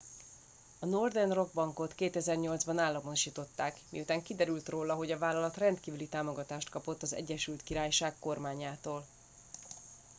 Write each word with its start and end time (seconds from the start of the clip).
a 0.79 0.85
northern 0.85 1.31
rock 1.31 1.53
bankot 1.53 1.95
2008 1.95 2.63
ban 2.65 2.77
államosították 2.79 3.79
miután 3.89 4.21
kiderült 4.23 4.69
róla 4.69 4.93
hogy 4.93 5.11
a 5.11 5.17
vállalat 5.17 5.57
rendkívüli 5.57 6.07
támogatást 6.07 6.69
kapott 6.69 7.01
az 7.01 7.13
egyesült 7.13 7.61
királyság 7.61 8.15
kormányától 8.19 9.05